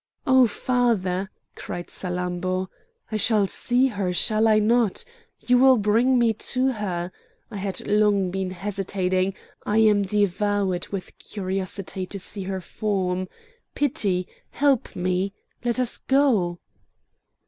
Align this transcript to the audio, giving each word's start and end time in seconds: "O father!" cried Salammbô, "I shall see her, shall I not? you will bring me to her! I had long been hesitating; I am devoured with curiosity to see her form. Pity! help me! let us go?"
"O 0.25 0.47
father!" 0.47 1.29
cried 1.55 1.85
Salammbô, 1.91 2.69
"I 3.11 3.17
shall 3.17 3.45
see 3.45 3.89
her, 3.89 4.11
shall 4.11 4.47
I 4.47 4.57
not? 4.57 5.05
you 5.45 5.59
will 5.59 5.77
bring 5.77 6.17
me 6.17 6.33
to 6.33 6.71
her! 6.71 7.11
I 7.51 7.57
had 7.57 7.85
long 7.87 8.31
been 8.31 8.49
hesitating; 8.49 9.35
I 9.63 9.77
am 9.77 10.01
devoured 10.01 10.87
with 10.87 11.15
curiosity 11.19 12.07
to 12.07 12.17
see 12.19 12.45
her 12.45 12.61
form. 12.61 13.27
Pity! 13.75 14.27
help 14.49 14.95
me! 14.95 15.33
let 15.63 15.79
us 15.79 15.99
go?" 15.99 16.57